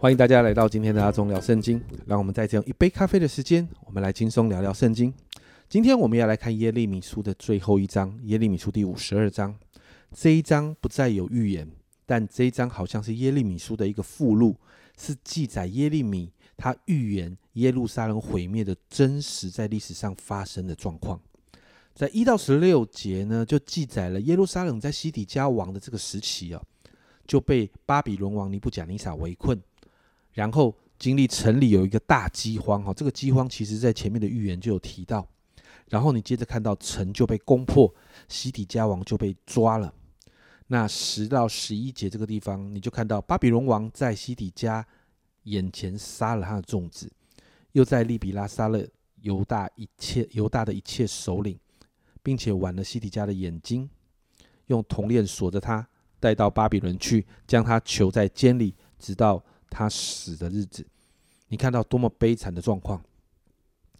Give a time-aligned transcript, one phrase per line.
[0.00, 1.82] 欢迎大家来到今天的阿忠聊圣经。
[2.06, 5.12] 让我们在这样一杯咖啡的时间，我们来轻松聊聊圣经。
[5.68, 9.52] 今天我们要来看耶利米书的最后一章，耶利米书第五十二章。
[10.14, 11.68] 这一章不再有预言，
[12.06, 14.54] 但这一章好像是耶利米书的一个附录，
[14.96, 21.20] 是记载耶利米他预言耶路撒冷毁灭的真实在历史上发生的状况。
[21.92, 26.62] 在一到十六节呢，就记载了耶路撒冷在西底家王的这个时期啊，
[27.26, 29.60] 就被巴比伦王尼布甲尼撒围困。
[30.32, 35.26] 然后经历城里有一个大饥荒，哈，这个饥荒其实在前面的预言就有提到。
[35.88, 37.92] 然后你接着看到城就被攻破，
[38.28, 39.92] 西底家王就被抓了。
[40.66, 44.86] 那十到十一节这个地方，你就看到巴比伦王在西底家
[45.44, 47.10] 眼前杀了他的众子，
[47.72, 48.86] 又在利比拉杀了
[49.22, 51.58] 犹大一切犹大的一切首领，
[52.22, 53.88] 并且剜了西底家的眼睛，
[54.66, 55.88] 用铜链锁着他，
[56.20, 59.42] 带到巴比伦去，将他囚在监里，直到。
[59.70, 60.86] 他死的日子，
[61.48, 63.02] 你看到多么悲惨的状况！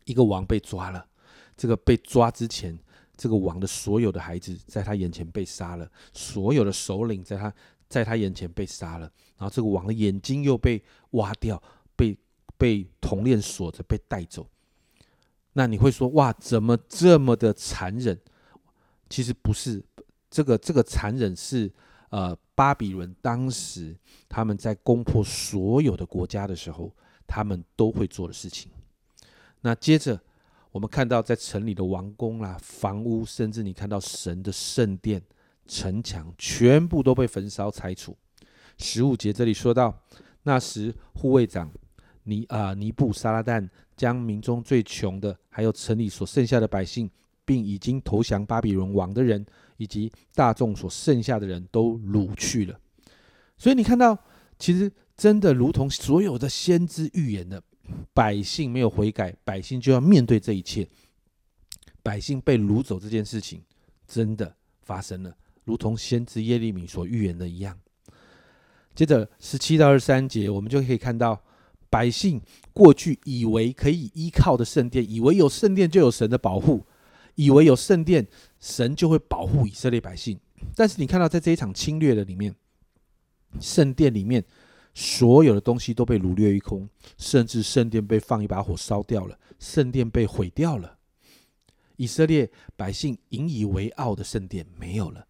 [0.05, 1.07] 一个王被抓了，
[1.57, 2.79] 这个被抓之前，
[3.17, 7.53] 这个王的所有的孩子在他眼前被杀了，所有的首领在他
[7.89, 11.63] 在他眼前被杀了，然后这个王的眼睛又被挖掉，
[11.95, 12.17] 被
[12.57, 14.49] 被铜链锁着被带走。
[15.53, 18.19] 那你会说哇，怎么这么的残忍？
[19.11, 19.85] 其实不是，
[20.31, 21.73] 这个这个残忍是。
[22.11, 23.95] 呃，巴比伦当时
[24.29, 26.91] 他们在攻破所有的国家的时候，
[27.27, 28.71] 他们都会做的事情。
[29.61, 30.19] 那接着
[30.71, 35.21] 我们看到，在城里的王宫啦、房屋，甚至你看到神的圣殿、
[35.67, 38.17] 城墙，全部都被焚烧拆除。
[38.79, 39.95] 十五节这里说到，
[40.45, 41.71] 那时护卫长
[42.23, 47.11] 尼啊尼布沙拉旦将民中最穷的，还有城里所剩下的百姓，
[47.45, 49.45] 并已经投降巴比伦王的人。
[49.79, 52.79] 以及大众所剩下的人都掳去了，
[53.57, 54.17] 所以你看到，
[54.59, 57.63] 其实真的如同所有的先知预言的，
[58.13, 60.87] 百姓没有悔改，百姓就要面对这一切。
[62.03, 63.63] 百姓被掳走这件事情，
[64.07, 67.79] 真的发生了，如同先知耶利米所预言的一样。
[68.95, 71.41] 接着十七到二十三节，我们就可以看到，
[71.89, 72.41] 百姓
[72.73, 76.85] 过去以为可以依靠的圣殿，以为有圣殿就有神的保护。
[77.39, 78.27] 以为有圣殿，
[78.59, 80.37] 神就会保护以色列百姓。
[80.75, 82.53] 但是你看到，在这一场侵略的里面，
[83.61, 84.45] 圣殿里面
[84.93, 90.99] 所有的东西都被掳掠一空，甚至圣殿被放一把火烧掉了，圣殿被毁掉了。
[91.95, 95.25] 以色列百姓引以为傲的圣殿没有了。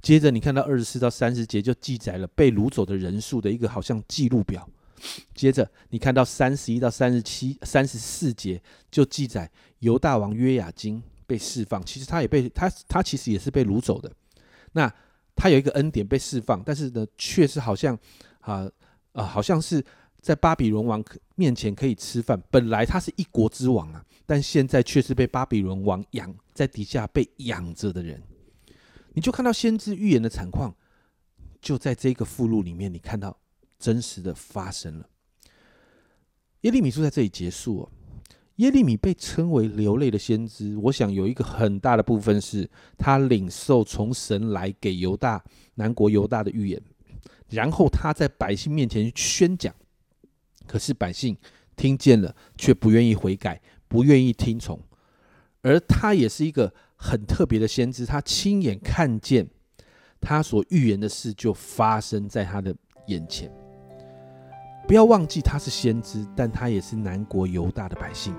[0.00, 4.66] 接着你看到二十四到三十节，就记载了被掳走的人数的一个好像记录表。
[5.34, 9.50] 接着你看到三十一到三十七、三十四节，就记载
[9.80, 11.02] 犹大王约雅金。
[11.30, 14.10] 被释放，其实他也被他他其实也是被掳走的。
[14.72, 14.92] 那
[15.36, 17.96] 他有一个恩典被释放，但是呢，确实好像
[18.40, 18.68] 啊
[19.12, 19.84] 啊，好像是
[20.20, 21.04] 在巴比伦王
[21.36, 22.42] 面前可以吃饭。
[22.50, 28.20] 本来他是一国之王啊，但现在却是被巴比伦王养在底下被养着的人。
[29.12, 30.74] 你就看到先知预言的惨况，
[31.62, 33.38] 就在这个附录里面，你看到
[33.78, 35.08] 真实的发生了。
[36.62, 37.92] 耶利米书在这里结束哦。
[38.60, 45.42] 耶利米被称为流泪的先知，我想有一个很大的部分是他领受从神来给犹大
[45.76, 46.82] 南国犹大的预言，
[47.48, 49.74] 然后他在百姓面前宣讲，
[50.66, 51.34] 可是百姓
[51.74, 54.78] 听见了却不愿意悔改，不愿意听从，
[55.62, 59.48] 而他也是一个很特别的先知，他亲眼看见
[60.20, 62.76] 他所预言的事就发生在他的
[63.06, 63.50] 眼前。
[64.90, 68.34] 不要忘记他是先知，但他也是南国犹大的百姓。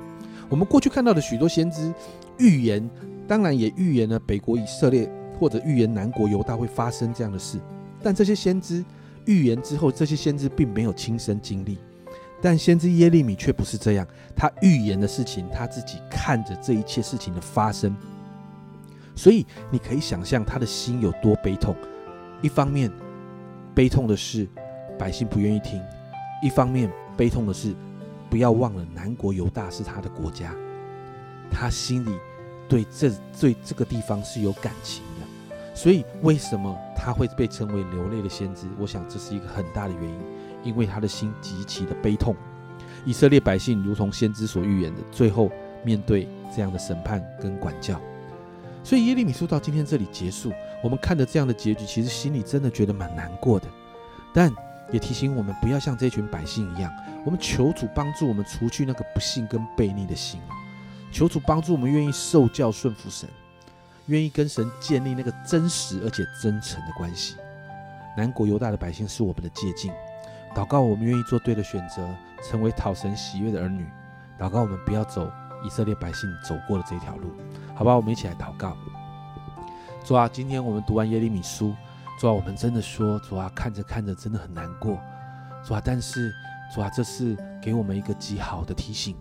[0.50, 1.94] 我们过去看到的许多先知
[2.38, 2.89] 预言，
[3.25, 5.09] 当然也预言了北国以色列
[5.40, 7.57] 或者预言南国犹大会发生这样的事。
[8.03, 8.84] 但这些先知
[9.28, 11.78] 预言之后，这些先知并没有亲身经历。
[12.41, 17.96] 但先知耶利米却不是这样，他预言的事情，他自己看着这一切事情的发生。
[19.16, 21.73] 所以你可以想象他的心有多悲痛。
[22.41, 22.91] 一方面
[23.73, 24.49] 悲痛的是
[24.99, 25.81] 百姓不愿意听，
[26.41, 27.76] 一方面悲痛的是。
[28.29, 30.55] 不要忘了，南国犹大是他的国家，
[31.52, 32.17] 他心里
[32.70, 35.76] 对这对这个地方是有感情的。
[35.76, 38.67] 所以，为什么他会被称为流泪的先知？
[38.79, 40.22] 我想这是一个很大的原因，
[40.64, 42.34] 因为他的心极其的悲痛。
[43.03, 45.52] 以色列百姓如同先知所预言的，最后
[45.84, 47.99] 面对这样的审判跟管教。
[48.82, 53.67] 所以耶利米书到今天这里结束，我们看着这样的结局，其实心里真的觉得蛮难过的。
[54.34, 54.49] 但
[54.91, 56.91] 也提醒我们，不要像这群百姓一样。
[57.26, 60.41] 我们求主帮助我们除去那个不幸跟悖逆的心
[61.11, 63.29] 求主帮助我们愿意受教顺服神，
[64.08, 67.35] 愿意跟神建立那个真实而且真诚的关系。
[68.17, 69.91] 南国犹大的百姓是我们的借镜，
[70.55, 72.08] 祷告我们愿意做对的选择，
[72.44, 73.85] 成为讨神喜悦的儿女。
[74.40, 75.32] 祷告我们不要走
[75.64, 77.29] 以色列百姓走过的这条路，
[77.76, 77.96] 好吧？
[77.96, 78.76] 我们一起来祷告。
[80.03, 81.76] 主啊，今天我们读完耶利米书，
[82.22, 85.00] 主啊，我们真的说，主啊，看着看着真的很难过，
[85.66, 86.32] 主啊，但是
[86.72, 89.16] 主啊，这是给我们一个极好的提醒，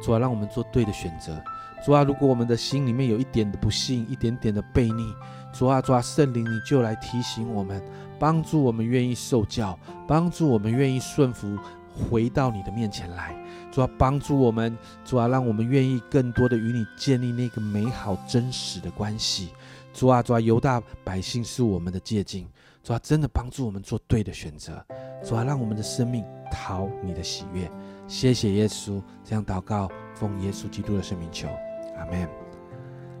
[0.00, 1.36] 主啊，让我们做对的选择。
[1.84, 5.12] 主啊，如果我们的心里面有一点的不幸，一点点的悖逆，
[5.52, 7.82] 主啊，主啊，圣灵你就来提醒我们，
[8.20, 11.58] 帮助我们愿意受教，帮助我们愿意顺服，
[11.94, 13.34] 回到你的面前来。
[13.70, 19.50] 主啊，帮助我们，主啊，让我们愿意更多的与你建立那个美好真实的关系。
[19.92, 22.48] 主啊，主啊，犹大百姓是我们的借镜。
[22.82, 24.84] 主啊，真的帮助我们做对的选择。
[25.24, 27.70] 主啊，让我们的生命讨你的喜悦。
[28.06, 31.48] 谢谢耶稣，这样祷告，奉耶稣基督的圣名求，
[31.96, 32.28] 阿门。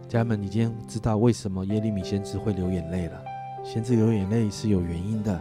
[0.06, 3.24] 家人们，你今天知道为什么耶利米先知会流眼泪了？
[3.64, 5.40] 先知流眼泪是有原因的，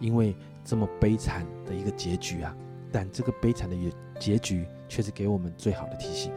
[0.00, 0.34] 因为
[0.64, 2.54] 这么悲惨的一个结局啊。
[2.92, 3.76] 但这个悲惨的
[4.18, 6.32] 结局却是给我们最好的提醒。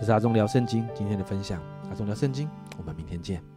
[0.00, 1.62] 这是阿忠聊圣经今天的分享。
[1.88, 3.53] 阿忠聊圣经，我们明天见。